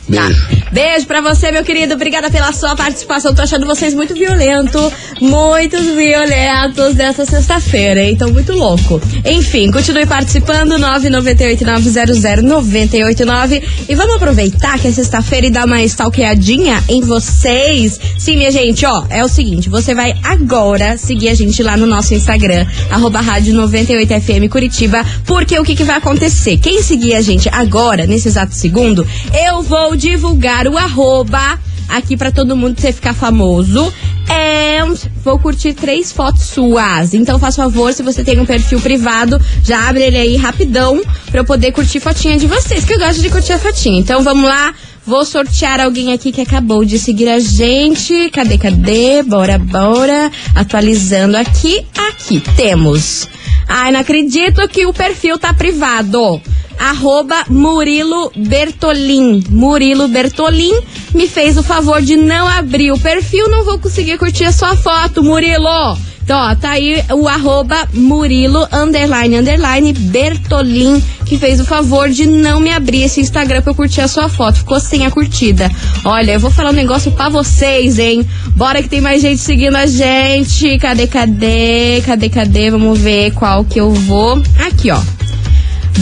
Beijo. 0.07 0.47
Tá. 0.47 0.53
Beijo 0.71 1.05
pra 1.05 1.19
você, 1.21 1.51
meu 1.51 1.63
querido. 1.63 1.93
Obrigada 1.93 2.31
pela 2.31 2.51
sua 2.51 2.75
participação. 2.75 3.33
Tô 3.33 3.43
achando 3.43 3.65
vocês 3.65 3.93
muito 3.93 4.13
violento, 4.13 4.91
muito 5.21 5.77
violentos 5.95 6.95
dessa 6.95 7.25
sexta-feira, 7.25 8.01
hein? 8.01 8.17
Tô 8.17 8.27
muito 8.29 8.51
louco. 8.53 8.99
Enfim, 9.23 9.71
continue 9.71 10.05
participando, 10.05 10.77
998-900-989. 10.79 13.63
E 13.87 13.95
vamos 13.95 14.15
aproveitar 14.15 14.79
que 14.79 14.87
é 14.87 14.91
sexta-feira 14.91 15.47
e 15.47 15.51
dar 15.51 15.65
uma 15.65 15.81
stalkeadinha 15.83 16.83
em 16.89 17.01
vocês. 17.01 17.99
Sim, 18.17 18.37
minha 18.37 18.51
gente, 18.51 18.85
ó, 18.85 19.03
é 19.09 19.23
o 19.23 19.27
seguinte, 19.27 19.69
você 19.69 19.93
vai 19.93 20.15
agora 20.23 20.97
seguir 20.97 21.29
a 21.29 21.35
gente 21.35 21.61
lá 21.61 21.77
no 21.77 21.85
nosso 21.85 22.13
Instagram, 22.13 22.65
arroba 22.89 23.21
rádio 23.21 23.53
98FM 23.53 24.49
Curitiba, 24.49 25.05
porque 25.25 25.59
o 25.59 25.63
que, 25.63 25.75
que 25.75 25.83
vai 25.83 25.97
acontecer? 25.97 26.57
Quem 26.57 26.81
seguir 26.81 27.13
a 27.13 27.21
gente 27.21 27.47
agora, 27.49 28.07
nesse 28.07 28.27
exato 28.27 28.55
segundo, 28.55 29.05
eu 29.47 29.61
vou 29.61 29.92
divulgar 29.95 30.67
o 30.67 30.77
arroba 30.77 31.59
aqui 31.87 32.17
pra 32.17 32.31
todo 32.31 32.55
mundo 32.55 32.79
você 32.79 32.91
ficar 32.91 33.13
famoso. 33.13 33.91
And 34.29 34.95
vou 35.23 35.37
curtir 35.37 35.73
três 35.73 36.11
fotos 36.11 36.43
suas. 36.43 37.13
Então, 37.13 37.37
faz 37.37 37.55
favor, 37.55 37.93
se 37.93 38.01
você 38.01 38.23
tem 38.23 38.39
um 38.39 38.45
perfil 38.45 38.79
privado, 38.79 39.39
já 39.63 39.89
abre 39.89 40.03
ele 40.03 40.17
aí 40.17 40.35
rapidão 40.37 41.01
pra 41.29 41.41
eu 41.41 41.45
poder 41.45 41.71
curtir 41.71 41.99
fotinha 41.99 42.37
de 42.37 42.47
vocês, 42.47 42.85
que 42.85 42.93
eu 42.93 42.99
gosto 42.99 43.21
de 43.21 43.29
curtir 43.29 43.53
a 43.53 43.59
fotinha. 43.59 43.99
Então, 43.99 44.23
vamos 44.23 44.45
lá. 44.45 44.73
Vou 45.05 45.25
sortear 45.25 45.81
alguém 45.81 46.13
aqui 46.13 46.31
que 46.31 46.39
acabou 46.39 46.85
de 46.85 46.97
seguir 46.97 47.27
a 47.27 47.37
gente. 47.37 48.29
Cadê, 48.29 48.57
cadê? 48.57 49.21
Bora, 49.21 49.57
bora. 49.59 50.31
Atualizando 50.55 51.35
aqui. 51.35 51.85
Aqui 52.09 52.39
temos. 52.55 53.27
Ai, 53.67 53.91
não 53.91 53.99
acredito 53.99 54.65
que 54.69 54.85
o 54.85 54.93
perfil 54.93 55.37
tá 55.37 55.53
privado. 55.53 56.41
Arroba 56.79 57.45
Murilo 57.49 58.31
Bertolin. 58.35 59.43
Murilo 59.49 60.07
Bertolin 60.07 60.73
me 61.13 61.27
fez 61.27 61.57
o 61.57 61.63
favor 61.63 62.01
de 62.01 62.15
não 62.15 62.47
abrir 62.47 62.91
o 62.91 62.99
perfil. 62.99 63.49
Não 63.49 63.63
vou 63.65 63.79
conseguir 63.79 64.17
curtir 64.17 64.45
a 64.45 64.51
sua 64.51 64.75
foto, 64.75 65.23
Murilo. 65.23 65.97
Então, 66.23 66.39
ó, 66.39 66.55
tá 66.55 66.71
aí 66.71 67.03
o 67.11 67.27
arroba 67.27 67.75
Murilo, 67.93 68.65
underline, 68.71 69.39
underline, 69.39 69.91
Bertolin, 69.91 71.03
que 71.25 71.37
fez 71.37 71.59
o 71.59 71.65
favor 71.65 72.09
de 72.09 72.25
não 72.25 72.61
me 72.61 72.71
abrir 72.71 73.03
esse 73.03 73.19
Instagram 73.19 73.61
pra 73.61 73.71
eu 73.71 73.75
curtir 73.75 73.99
a 73.99 74.07
sua 74.07 74.29
foto. 74.29 74.59
Ficou 74.59 74.79
sem 74.79 75.05
a 75.05 75.11
curtida. 75.11 75.69
Olha, 76.05 76.31
eu 76.31 76.39
vou 76.39 76.49
falar 76.49 76.69
um 76.69 76.73
negócio 76.73 77.11
pra 77.11 77.27
vocês, 77.27 77.99
hein? 77.99 78.25
Bora 78.55 78.81
que 78.81 78.87
tem 78.87 79.01
mais 79.01 79.21
gente 79.21 79.41
seguindo 79.41 79.75
a 79.75 79.85
gente. 79.85 80.77
Cadê, 80.79 81.07
cadê? 81.07 82.01
Cadê, 82.05 82.29
cadê? 82.29 82.71
Vamos 82.71 82.97
ver 82.97 83.31
qual 83.33 83.65
que 83.65 83.81
eu 83.81 83.91
vou. 83.91 84.41
Aqui, 84.65 84.91
ó. 84.91 85.22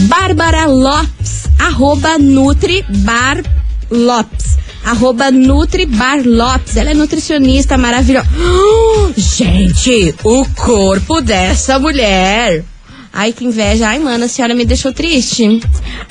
Bárbara 0.08 0.66
Lopes, 0.66 1.48
arroba 1.58 2.18
Nutri 2.18 2.84
Bar 2.88 3.42
Lopes. 3.90 4.58
Arroba 4.84 5.30
Nutri 5.30 5.86
Bar 5.86 6.22
Lopes. 6.24 6.76
Ela 6.76 6.90
é 6.90 6.94
nutricionista 6.94 7.78
maravilhosa. 7.78 8.28
gente, 9.16 10.14
o 10.24 10.44
corpo 10.54 11.20
dessa 11.20 11.78
mulher. 11.78 12.64
Ai, 13.14 13.32
que 13.32 13.44
inveja. 13.44 13.88
Ai, 13.88 13.98
mano, 13.98 14.24
a 14.24 14.28
senhora 14.28 14.54
me 14.54 14.64
deixou 14.64 14.92
triste. 14.92 15.60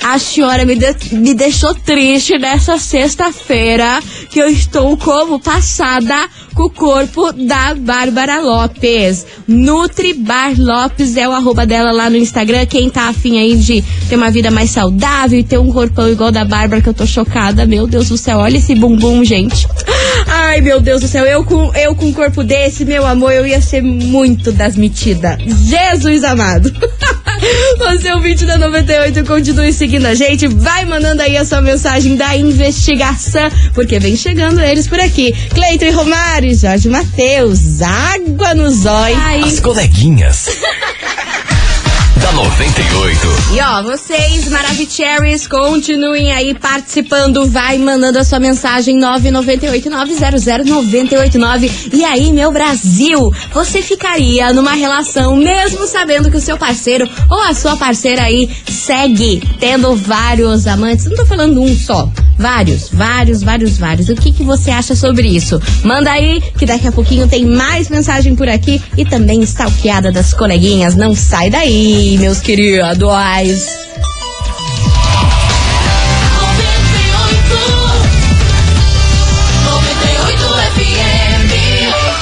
A 0.04 0.20
senhora 0.20 0.66
me, 0.66 0.76
de- 0.76 1.16
me 1.16 1.34
deixou 1.34 1.74
triste 1.74 2.38
nessa 2.38 2.78
sexta-feira 2.78 4.00
que 4.30 4.40
eu 4.40 4.48
estou 4.48 4.96
como 4.98 5.40
passada 5.40 6.30
com 6.54 6.64
o 6.64 6.70
corpo 6.70 7.32
da 7.34 7.74
Bárbara 7.74 8.40
Lopes. 8.42 9.26
Nutri 9.48 10.14
Bar 10.14 10.54
Lopes 10.58 11.18
é 11.18 11.28
o 11.28 11.32
arroba 11.32 11.66
dela 11.66 11.92
lá 11.92 12.10
no 12.10 12.18
Instagram. 12.18 12.66
Quem 12.68 12.90
tá 12.90 13.10
afim 13.10 13.40
aí 13.40 13.56
de 13.58 13.84
ter 14.08 14.16
uma 14.16 14.30
vida 14.30 14.52
mais 14.52 14.70
saudável 14.70 15.40
e 15.40 15.44
ter 15.44 15.58
um 15.58 15.72
corpão 15.72 16.08
igual 16.10 16.32
da 16.32 16.46
Bárbara, 16.46 16.82
que 16.82 16.90
eu 16.90 16.94
tô 16.94 17.06
chocada. 17.08 17.66
Meu 17.66 17.88
Deus 17.88 18.10
do 18.10 18.18
céu, 18.18 18.38
olha 18.40 18.58
esse 18.58 18.76
bumbum, 18.76 19.24
gente. 19.24 19.68
Ai, 20.52 20.60
meu 20.60 20.82
Deus 20.82 21.00
do 21.00 21.08
céu, 21.08 21.26
eu 21.26 21.46
com, 21.46 21.74
eu 21.74 21.96
com 21.96 22.08
um 22.08 22.12
corpo 22.12 22.44
desse, 22.44 22.84
meu 22.84 23.06
amor, 23.06 23.32
eu 23.32 23.48
ia 23.48 23.62
ser 23.62 23.82
muito 23.82 24.52
das 24.52 24.76
metidas. 24.76 25.38
Jesus 25.48 26.26
amado. 26.26 26.70
Você 27.80 28.10
é 28.10 28.16
o 28.18 28.20
vídeo 28.20 28.46
da 28.46 28.58
98, 28.58 29.24
continue 29.24 29.72
seguindo 29.72 30.06
a 30.08 30.14
gente, 30.14 30.50
vai 30.50 30.84
mandando 30.84 31.22
aí 31.22 31.38
a 31.38 31.46
sua 31.46 31.62
mensagem 31.62 32.18
da 32.18 32.36
investigação, 32.36 33.50
porque 33.74 33.98
vem 33.98 34.18
chegando 34.18 34.60
eles 34.60 34.90
por 34.90 35.00
aqui. 35.00 35.34
Cleiton 35.54 35.86
e 35.86 35.92
Romário, 35.92 36.54
Jorge 36.54 36.90
Matheus, 36.90 37.82
água 37.82 38.54
no 38.54 38.70
zóio. 38.70 39.16
As 39.46 39.62
coleguinhas. 39.62 40.50
da 42.32 42.34
98. 42.34 43.54
E 43.54 43.62
ó, 43.62 43.84
vocês, 43.84 44.50
Maravicheries, 44.50 45.46
continuem 45.48 46.32
aí 46.32 46.54
participando, 46.54 47.46
vai 47.48 47.78
mandando 47.78 48.20
a 48.20 48.24
sua 48.24 48.40
mensagem 48.40 48.98
998-900-989. 49.00 51.90
E 51.94 52.06
aí, 52.06 52.32
meu 52.32 52.52
Brasil, 52.52 53.32
você 53.54 53.82
ficaria 53.82 54.54
numa 54.54 54.74
relação 54.74 55.36
mesmo 55.36 55.88
sabendo 55.88 56.30
que 56.32 56.38
o 56.38 56.42
seu 56.42 56.58
parceiro 56.58 57.10
ou 57.30 57.42
a 57.42 57.54
sua 57.54 57.76
parceira 57.76 58.24
aí 58.24 58.50
segue 58.68 59.44
tendo 59.60 59.94
vários 59.96 60.66
amantes? 60.68 61.06
Não 61.06 61.16
tô 61.16 61.26
falando 61.26 61.62
um 61.62 61.76
só. 61.76 62.10
Vários, 62.42 62.90
vários, 62.92 63.44
vários, 63.44 63.78
vários. 63.78 64.10
O 64.10 64.16
que, 64.16 64.32
que 64.32 64.44
você 64.44 64.72
acha 64.72 64.96
sobre 64.96 65.28
isso? 65.28 65.62
Manda 65.84 66.12
aí, 66.12 66.42
que 66.58 66.66
daqui 66.66 66.88
a 66.88 66.92
pouquinho 66.92 67.28
tem 67.28 67.46
mais 67.46 67.88
mensagem 67.88 68.36
por 68.36 68.50
aqui 68.50 68.82
e 68.98 69.06
também 69.06 69.44
stalkeada 69.44 70.12
das 70.12 70.34
coleguinhas. 70.34 70.96
Não 70.96 71.14
sai 71.14 71.52
daí, 71.52 72.18
meus 72.22 72.40
queridos. 72.40 73.68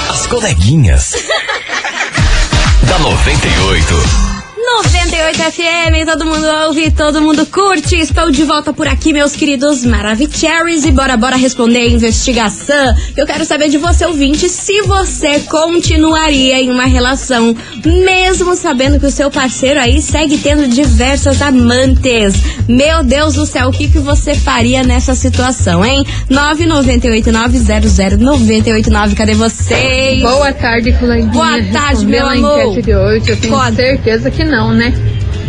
As 0.08 0.26
coleguinhas. 0.26 1.12
da 2.88 2.98
98. 2.98 4.39
98 4.76 5.36
FM, 5.52 6.06
todo 6.06 6.24
mundo 6.24 6.46
ouve, 6.66 6.90
todo 6.92 7.20
mundo 7.20 7.44
curte. 7.46 7.96
Estou 7.96 8.30
de 8.30 8.44
volta 8.44 8.72
por 8.72 8.86
aqui, 8.86 9.12
meus 9.12 9.34
queridos 9.34 9.84
Maravicheries. 9.84 10.84
E 10.84 10.92
bora, 10.92 11.16
bora 11.16 11.34
responder 11.36 11.80
a 11.80 11.88
investigação. 11.88 12.94
Eu 13.16 13.26
quero 13.26 13.44
saber 13.44 13.68
de 13.68 13.78
você, 13.78 14.06
ouvinte, 14.06 14.48
se 14.48 14.80
você 14.82 15.40
continuaria 15.40 16.60
em 16.62 16.70
uma 16.70 16.84
relação, 16.84 17.54
mesmo 17.84 18.54
sabendo 18.54 19.00
que 19.00 19.06
o 19.06 19.10
seu 19.10 19.28
parceiro 19.30 19.80
aí 19.80 20.00
segue 20.00 20.38
tendo 20.38 20.68
diversas 20.68 21.42
amantes. 21.42 22.34
Meu 22.68 23.02
Deus 23.02 23.34
do 23.34 23.44
céu, 23.44 23.68
o 23.68 23.72
que, 23.72 23.88
que 23.88 23.98
você 23.98 24.34
faria 24.36 24.84
nessa 24.84 25.14
situação, 25.16 25.84
hein? 25.84 26.06
998900989, 26.30 29.14
cadê 29.16 29.34
vocês? 29.34 30.22
Boa 30.22 30.52
tarde, 30.52 30.92
coleguinha. 30.92 31.32
Boa 31.32 31.60
tarde, 31.72 32.06
meu 32.06 32.20
Respondendo 32.26 32.46
amor. 32.46 32.60
a 32.60 32.64
enquete 32.66 32.82
de 32.82 32.94
hoje, 32.94 33.30
eu 33.30 33.36
tenho 33.40 33.52
Pode. 33.52 33.74
certeza 33.76 34.30
que 34.30 34.44
não, 34.44 34.59
né? 34.68 34.92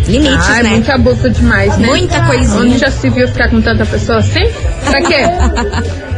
Limites, 0.08 0.50
Ai, 0.50 0.64
né? 0.64 0.70
muito 0.72 0.92
abuso 0.92 1.30
demais, 1.30 1.78
né? 1.78 1.88
Muita 1.88 2.26
coisinha. 2.26 2.60
Onde 2.62 2.78
já 2.78 2.90
se 2.90 3.10
viu 3.10 3.28
ficar 3.28 3.50
com 3.50 3.62
tanta 3.62 3.86
pessoa 3.86 4.18
assim? 4.18 4.48
Pra 4.86 5.02
quê? 5.02 5.24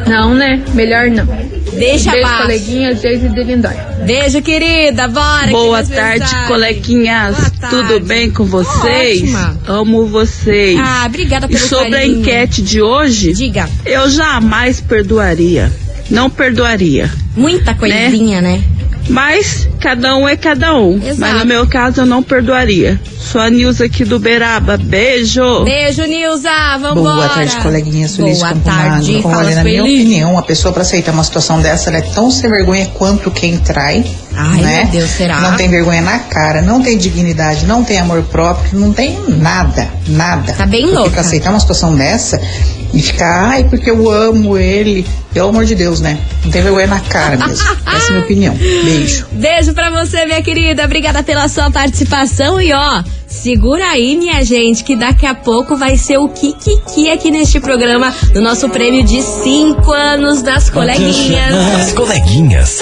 não, 0.10 0.34
né? 0.34 0.62
Melhor 0.74 1.10
não. 1.10 1.26
Deixa 1.74 2.12
Beijo, 2.12 2.28
coleguinha, 2.42 2.96
Geise 2.96 3.30
de 3.30 3.44
Lindóia. 3.44 3.86
Beijo, 4.06 4.42
querida. 4.42 5.08
Bora. 5.08 5.48
Boa 5.48 5.84
tarde, 5.84 6.20
mensagem. 6.22 6.48
coleguinhas. 6.48 7.36
Boa 7.36 7.50
tarde. 7.60 7.76
Tudo 7.76 8.00
bem 8.06 8.30
com 8.32 8.46
vocês? 8.46 9.22
Ótima. 9.24 9.58
Amo 9.68 10.08
vocês. 10.08 10.80
Ah, 10.80 11.04
obrigada 11.08 11.48
e 11.48 11.50
pelo 11.50 11.68
sobre 11.68 11.90
carinho. 11.92 12.18
a 12.18 12.20
enquete 12.20 12.62
de 12.62 12.82
hoje, 12.82 13.34
Diga. 13.34 13.68
eu 13.86 14.10
jamais 14.10 14.80
perdoaria. 14.82 15.72
Não 16.10 16.30
perdoaria. 16.30 17.10
Muita 17.36 17.74
coisinha, 17.74 18.40
né? 18.42 18.62
Mas 19.10 19.68
cada 19.84 20.16
um 20.16 20.26
é 20.26 20.38
cada 20.38 20.74
um. 20.78 20.96
Exato. 20.96 21.20
Mas 21.20 21.40
no 21.40 21.46
meu 21.46 21.68
caso 21.68 22.00
eu 22.00 22.06
não 22.06 22.24
perdoaria. 22.24 22.98
Sou 23.24 23.40
a 23.40 23.50
Nilza 23.50 23.86
aqui 23.86 24.04
do 24.04 24.20
Beraba. 24.20 24.78
Beijo. 24.78 25.64
Beijo, 25.64 26.04
Nilza. 26.04 26.50
Vambora. 26.80 27.16
Boa 27.16 27.30
tarde, 27.30 27.58
coleguinha 27.62 28.08
Sulis 28.08 28.40
Boa 28.40 28.54
tarde. 28.56 29.22
Olha, 29.24 29.36
Fala, 29.36 29.52
na 29.52 29.64
minha 29.64 29.82
opinião, 29.82 30.38
a 30.38 30.44
pessoa 30.44 30.74
pra 30.74 30.82
aceitar 30.82 31.14
uma 31.14 31.24
situação 31.24 31.62
dessa, 31.62 31.90
ela 31.90 31.98
é 31.98 32.02
tão 32.02 32.30
sem 32.30 32.50
vergonha 32.50 32.86
quanto 32.94 33.32
quem 33.32 33.58
trai. 33.58 34.06
Ai, 34.36 34.62
né? 34.62 34.84
meu 34.84 34.92
Deus, 34.92 35.10
será? 35.10 35.40
Não 35.40 35.56
tem 35.56 35.70
vergonha 35.70 36.02
na 36.02 36.20
cara, 36.20 36.62
não 36.62 36.82
tem 36.82 36.98
dignidade, 36.98 37.66
não 37.66 37.84
tem 37.84 37.98
amor 37.98 38.24
próprio, 38.24 38.78
não 38.80 38.92
tem 38.92 39.18
nada, 39.28 39.90
nada. 40.08 40.54
Tá 40.54 40.66
bem 40.66 40.82
Porque 40.82 40.96
louca. 40.98 41.12
pra 41.12 41.22
aceitar 41.22 41.50
uma 41.52 41.60
situação 41.60 41.96
dessa 41.96 42.40
e 42.94 43.02
ficar, 43.02 43.50
ai, 43.50 43.64
porque 43.64 43.90
eu 43.90 44.12
amo 44.12 44.58
ele. 44.58 45.06
Pelo 45.34 45.50
amor 45.50 45.66
de 45.66 45.74
Deus, 45.74 46.00
né? 46.00 46.20
Não 46.44 46.52
tem 46.52 46.62
vergonha 46.62 46.86
na 46.86 47.00
cara 47.00 47.36
mesmo. 47.38 47.54
Essa 47.88 47.96
é 47.96 48.08
a 48.08 48.12
minha 48.12 48.22
opinião. 48.24 48.56
Beijo. 48.56 49.26
Beijo 49.32 49.74
pra 49.74 49.90
você, 49.90 50.26
minha 50.26 50.44
querida. 50.44 50.86
Obrigada 50.86 51.24
pela 51.24 51.48
sua 51.48 51.72
participação. 51.72 52.62
E 52.62 52.72
ó, 52.72 53.04
segura 53.34 53.90
aí, 53.90 54.16
minha 54.16 54.44
gente, 54.46 54.84
que 54.84 54.96
daqui 54.96 55.26
a 55.26 55.34
pouco 55.34 55.76
vai 55.76 55.98
ser 55.98 56.18
o 56.18 56.30
Kikiki 56.30 57.10
aqui 57.10 57.32
neste 57.32 57.60
programa 57.60 58.14
do 58.34 58.42
nosso 58.42 58.70
prêmio 58.70 59.04
de 59.04 59.22
5 59.22 59.92
anos 59.92 60.42
das 60.42 60.70
coleguinhas. 60.70 61.56
As 61.76 61.94
coleguinhas. 61.94 62.80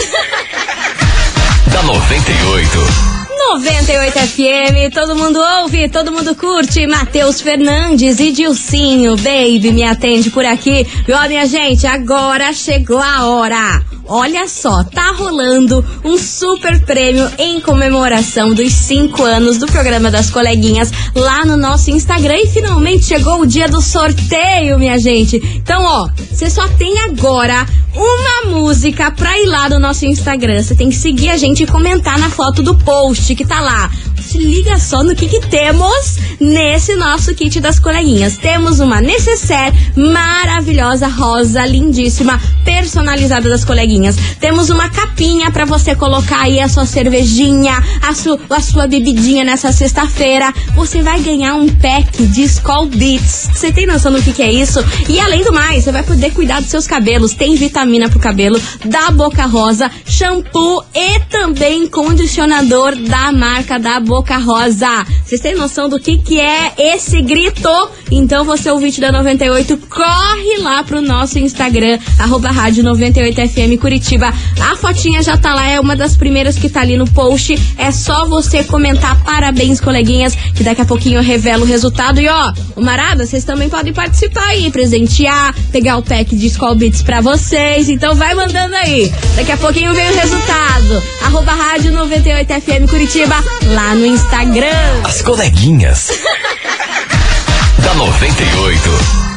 da 1.71 1.83
98. 1.83 3.11
98 3.53 4.19
FM, 4.19 4.93
todo 4.93 5.15
mundo 5.15 5.39
ouve, 5.61 5.89
todo 5.89 6.11
mundo 6.11 6.35
curte. 6.35 6.85
Matheus 6.85 7.41
Fernandes 7.41 8.19
e 8.19 8.31
Dilcinho, 8.31 9.15
baby, 9.17 9.71
me 9.71 9.83
atende 9.83 10.29
por 10.29 10.45
aqui. 10.45 10.85
E 11.07 11.11
ó, 11.11 11.27
minha 11.27 11.45
gente, 11.45 11.87
agora 11.87 12.53
chegou 12.53 12.99
a 12.99 13.25
hora. 13.25 13.81
Olha 14.13 14.45
só, 14.45 14.84
tá 14.84 15.13
rolando 15.13 15.86
um 16.04 16.17
super 16.17 16.82
prêmio 16.82 17.32
em 17.38 17.62
comemoração 17.62 18.54
dos 18.54 18.74
5 18.74 19.24
anos 19.24 19.58
do 19.58 19.67
programa 19.67 20.12
das 20.12 20.30
coleguinhas 20.30 20.91
lá 21.15 21.45
no 21.45 21.56
nosso 21.56 21.89
Instagram. 21.91 22.36
E 22.36 22.47
finalmente 22.47 23.06
chegou 23.06 23.39
o 23.39 23.45
dia 23.45 23.69
do 23.69 23.82
sorteio, 23.82 24.78
minha 24.78 25.00
gente. 25.00 25.38
Então, 25.56 25.82
ó, 25.82 26.10
você 26.30 26.50
só 26.50 26.67
tem 26.67 27.00
agora 27.00 27.65
uma 27.95 28.52
música 28.52 29.10
pra 29.12 29.39
ir 29.39 29.45
lá 29.45 29.69
no 29.69 29.80
nosso 29.80 30.06
Instagram. 30.06 30.62
Você 30.62 30.76
tem 30.76 30.89
que 30.89 30.97
seguir 30.97 31.30
a 31.30 31.38
gente 31.38 31.63
e 31.63 31.67
comentar 31.67 32.19
na 32.19 32.30
foto 32.30 32.62
do 32.62 32.76
post 32.76 33.34
que 33.34 33.45
tá 33.45 33.62
lá. 33.62 33.89
Se 34.21 34.38
liga 34.38 34.79
só 34.79 35.03
no 35.03 35.15
que, 35.15 35.27
que 35.27 35.39
temos 35.47 36.17
nesse 36.39 36.95
nosso 36.95 37.34
kit 37.34 37.60
das 37.60 37.79
coleguinhas. 37.79 38.38
Temos 38.38 38.79
uma 38.79 39.01
necessaire 39.01 39.75
maravilhosa, 39.95 41.07
rosa, 41.07 41.65
lindíssima, 41.65 42.39
personalizada 42.63 43.49
das 43.49 43.65
coleguinhas. 43.65 44.15
Temos 44.39 44.69
uma 44.69 44.89
capinha 44.89 45.51
pra 45.51 45.65
você 45.65 45.95
colocar 45.95 46.41
aí 46.41 46.60
a 46.60 46.69
sua 46.69 46.86
cervejinha, 46.86 47.73
a, 48.01 48.13
su 48.13 48.39
a 48.49 48.62
sua 48.62 48.88
bebidinha 48.88 49.43
nessa 49.43 49.71
sexta-feira. 49.71 50.53
Você 50.75 51.01
vai 51.01 51.19
ganhar 51.19 51.55
um 51.55 51.67
pack 51.67 52.25
de 52.27 52.43
Skull 52.43 52.88
Beats. 52.88 53.49
Você 53.53 53.71
tem 53.71 53.86
noção 53.86 54.12
do 54.12 54.21
que, 54.21 54.34
que 54.34 54.43
é 54.43 54.51
isso? 54.51 54.84
E 55.10 55.19
além 55.19 55.43
do 55.43 55.51
mais, 55.51 55.84
você 55.84 55.91
vai 55.91 56.03
poder 56.03 56.31
cuidar 56.31 56.62
dos 56.62 56.69
seus 56.69 56.88
cabelos. 56.88 57.34
Tem 57.34 57.55
vitamina 57.55 58.07
pro 58.10 58.19
cabelo 58.19 58.62
da 58.86 59.12
Boca 59.12 59.45
Rosa, 59.45 59.89
shampoo 60.05 60.84
e 60.93 61.19
também 61.29 61.88
condicionador 61.88 62.95
da 62.95 63.31
marca 63.31 63.79
da 63.79 63.99
Boca 63.99 64.11
Rosa. 64.19 65.06
Vocês 65.26 65.39
têm 65.39 65.56
noção 65.56 65.88
do 65.88 66.00
que, 66.00 66.17
que 66.17 66.39
é 66.39 66.74
esse 66.78 67.21
grito? 67.21 67.69
Então 68.12 68.43
você, 68.43 68.69
ouvinte 68.69 69.00
da 69.00 69.12
98, 69.12 69.78
corre 69.89 70.58
lá 70.60 70.84
pro 70.84 71.02
nosso 71.02 71.39
Instagram, 71.39 71.97
arroba 72.19 72.52
rádio 72.52 72.84
98FM 72.84 73.80
Curitiba. 73.80 74.34
A 74.60 74.76
fotinha 74.76 75.24
já 75.24 75.38
tá 75.38 75.54
lá, 75.54 75.67
é 75.67 75.80
uma 75.80 75.95
das 75.95 76.17
primeiras 76.17 76.58
que 76.58 76.69
tá 76.69 76.82
ali 76.82 76.97
no 76.97 77.10
post. 77.10 77.58
É 77.78 77.89
só 77.91 78.26
você 78.26 78.63
comentar 78.63 79.24
parabéns, 79.24 79.80
coleguinhas, 79.80 80.36
que 80.54 80.63
daqui 80.63 80.82
a 80.82 80.86
pouquinho 80.86 81.19
eu 81.19 81.24
revelo 81.24 81.63
o 81.63 81.67
resultado. 81.67 82.19
E 82.19 82.28
ó, 82.28 82.54
o 82.76 82.82
Marada, 82.82 83.26
vocês 83.26 83.45
também 83.45 83.69
podem 83.69 83.93
participar 83.93 84.45
aí, 84.47 84.69
presentear, 84.71 85.56
pegar 85.71 85.97
o 85.97 86.04
pack 86.04 86.36
de 86.36 86.47
Skull 86.47 86.76
Beats 86.76 87.02
pra 87.02 87.21
vocês. 87.21 87.89
Então 87.89 88.13
vai 88.15 88.36
mandando 88.36 88.76
aí. 88.76 89.12
Daqui 89.36 89.52
a 89.52 89.58
pouquinho 89.58 89.93
vem 89.93 90.10
o 90.12 90.15
resultado. 90.15 91.04
Arroba 91.24 91.54
rádio 91.54 91.93
98FM 91.93 92.89
Curitiba, 92.89 93.36
lá 93.74 93.90
no 93.95 94.06
Instagram. 94.06 95.04
As 95.04 95.21
coleguinhas. 95.21 96.10
da 97.84 97.93
98. 97.95 99.31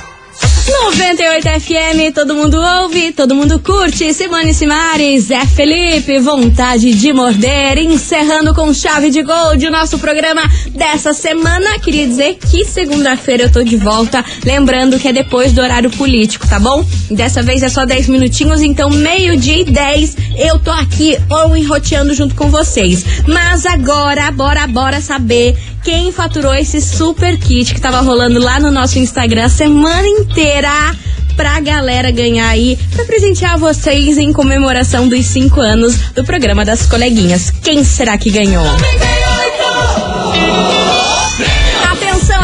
98 0.66 1.60
FM, 1.60 2.14
todo 2.14 2.34
mundo 2.34 2.58
ouve, 2.58 3.12
todo 3.12 3.34
mundo 3.34 3.58
curte. 3.58 4.14
Simone 4.14 4.54
Simares, 4.54 5.24
Zé 5.24 5.44
Felipe, 5.44 6.18
vontade 6.20 6.94
de 6.94 7.12
morder. 7.12 7.76
Encerrando 7.78 8.54
com 8.54 8.72
chave 8.72 9.10
de 9.10 9.22
gol 9.22 9.56
de 9.56 9.68
nosso 9.68 9.98
programa 9.98 10.42
dessa 10.70 11.12
semana. 11.12 11.78
Queria 11.80 12.06
dizer 12.06 12.38
que 12.38 12.64
segunda-feira 12.64 13.44
eu 13.44 13.52
tô 13.52 13.62
de 13.62 13.76
volta. 13.76 14.24
Lembrando 14.42 14.98
que 14.98 15.08
é 15.08 15.12
depois 15.12 15.52
do 15.52 15.60
horário 15.60 15.90
político, 15.90 16.48
tá 16.48 16.58
bom? 16.58 16.82
Dessa 17.10 17.42
vez 17.42 17.62
é 17.62 17.68
só 17.68 17.84
10 17.84 18.08
minutinhos, 18.08 18.62
então 18.62 18.88
meio-dia 18.88 19.60
e 19.60 19.64
10 19.64 20.16
eu 20.38 20.58
tô 20.58 20.70
aqui 20.70 21.18
ou 21.28 21.54
enroteando 21.54 22.14
junto 22.14 22.34
com 22.34 22.50
vocês. 22.50 23.04
Mas 23.26 23.66
agora, 23.66 24.30
bora, 24.30 24.66
bora 24.66 25.00
saber 25.02 25.56
quem 25.84 26.10
faturou 26.10 26.54
esse 26.54 26.80
super 26.80 27.38
kit 27.38 27.74
que 27.74 27.80
tava 27.80 28.00
rolando 28.00 28.40
lá 28.40 28.58
no 28.58 28.70
nosso 28.70 28.98
Instagram 28.98 29.44
a 29.44 29.48
semana 29.50 30.08
inteira 30.08 30.96
pra 31.36 31.60
galera 31.60 32.10
ganhar 32.10 32.48
aí, 32.48 32.78
pra 32.94 33.04
presentear 33.04 33.58
vocês 33.58 34.16
em 34.16 34.32
comemoração 34.32 35.06
dos 35.06 35.26
5 35.26 35.60
anos 35.60 35.96
do 36.14 36.24
programa 36.24 36.64
das 36.64 36.86
coleguinhas. 36.86 37.50
Quem 37.62 37.84
será 37.84 38.16
que 38.16 38.30
ganhou? 38.30 38.64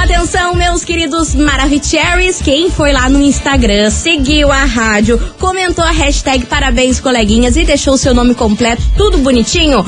Atenção, 0.02 0.54
meus 0.54 0.84
queridos 0.84 1.34
Maravicheries, 1.34 2.42
quem 2.42 2.70
foi 2.70 2.92
lá 2.92 3.08
no 3.08 3.22
Instagram, 3.22 3.90
seguiu 3.90 4.52
a 4.52 4.64
rádio, 4.64 5.18
comentou 5.38 5.82
a 5.82 5.90
hashtag 5.90 6.44
Parabéns 6.44 7.00
Coleguinhas 7.00 7.56
e 7.56 7.64
deixou 7.64 7.94
o 7.94 7.98
seu 7.98 8.12
nome 8.12 8.34
completo, 8.34 8.82
tudo 8.96 9.18
bonitinho, 9.18 9.84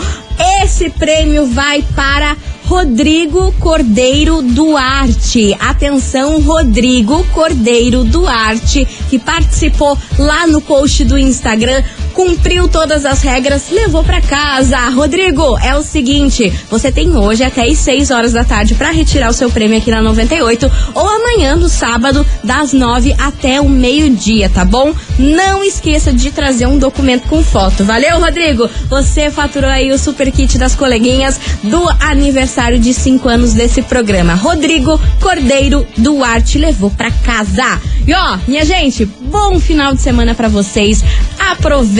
esse 0.63 0.89
prêmio 0.91 1.47
vai 1.47 1.85
para 1.95 2.37
Rodrigo 2.73 3.53
Cordeiro 3.61 4.41
Duarte. 4.41 5.55
Atenção, 5.61 6.41
Rodrigo 6.41 7.23
Cordeiro 7.35 8.03
Duarte, 8.03 8.87
que 9.11 9.19
participou 9.19 9.97
lá 10.19 10.47
no 10.47 10.59
post 10.63 11.05
do 11.05 11.19
Instagram 11.19 11.85
cumpriu 12.13 12.69
todas 12.69 13.05
as 13.05 13.23
regras, 13.23 13.71
levou 13.71 14.05
para 14.05 14.21
casa. 14.21 14.79
Rodrigo, 14.91 15.59
é 15.59 15.75
o 15.75 15.83
seguinte, 15.83 16.53
você 16.71 16.93
tem 16.93 17.17
hoje 17.17 17.43
até 17.43 17.67
às 17.67 17.79
6 17.79 18.11
horas 18.11 18.33
da 18.33 18.45
tarde 18.45 18.75
para 18.75 18.91
retirar 18.91 19.31
o 19.31 19.33
seu 19.33 19.51
prêmio 19.51 19.79
aqui 19.79 19.91
na 19.91 20.03
98 20.03 20.71
ou 20.95 21.09
amanhã 21.09 21.57
no 21.57 21.69
sábado 21.69 22.27
das 22.45 22.73
9 22.73 23.15
até 23.19 23.61
o 23.61 23.69
meio-dia, 23.69 24.49
tá 24.49 24.65
bom? 24.65 24.95
Não 25.19 25.65
esqueça 25.65 26.13
de 26.13 26.31
trazer 26.31 26.67
um 26.67 26.79
documento 26.79 27.29
com 27.29 27.43
foto. 27.43 27.85
Valeu, 27.85 28.21
Rodrigo? 28.21 28.69
Você 28.89 29.31
faturou 29.31 29.71
aí 29.71 29.91
o 29.91 29.99
super 29.99 30.31
kit 30.31 30.59
das 30.59 30.75
coleguinhas 30.75 31.41
do 31.63 31.89
aniversário 32.01 32.79
de 32.79 32.93
5 32.93 33.29
anos 33.29 33.53
desse 33.53 33.83
programa. 33.83 34.35
Rodrigo 34.35 35.01
Cordeiro 35.21 35.87
Duarte 35.97 36.59
levou 36.59 36.91
para 36.91 37.11
casa. 37.11 37.81
E 38.07 38.13
ó, 38.13 38.39
minha 38.47 38.65
gente, 38.65 39.05
bom 39.05 39.59
final 39.61 39.95
de 39.95 40.03
semana 40.03 40.35
para 40.35 40.49
vocês. 40.49 41.03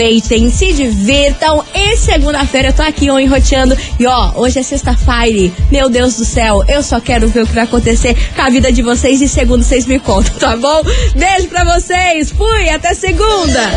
Aproveitem, 0.03 0.49
se 0.49 0.73
divirtam. 0.73 1.63
E 1.73 1.95
segunda-feira 1.95 2.69
eu 2.69 2.73
tô 2.73 2.81
aqui 2.81 3.09
ó, 3.09 3.17
enroteando. 3.17 3.77
E 3.97 4.05
ó, 4.05 4.33
hoje 4.35 4.59
é 4.59 4.63
sexta-feira. 4.63 5.53
Meu 5.71 5.89
Deus 5.89 6.17
do 6.17 6.25
céu, 6.25 6.61
eu 6.67 6.83
só 6.83 6.99
quero 6.99 7.29
ver 7.29 7.43
o 7.43 7.47
que 7.47 7.53
vai 7.53 7.63
acontecer 7.63 8.13
com 8.35 8.41
a 8.41 8.49
vida 8.49 8.69
de 8.69 8.81
vocês 8.81 9.21
e 9.21 9.29
segundo 9.29 9.63
vocês 9.63 9.85
me 9.85 9.99
contam, 9.99 10.33
tá 10.35 10.57
bom? 10.57 10.83
Beijo 11.15 11.47
pra 11.47 11.63
vocês. 11.63 12.31
Fui, 12.31 12.69
até 12.69 12.93
segunda. 12.93 13.71